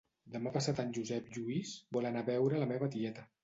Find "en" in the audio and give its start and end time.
0.83-0.89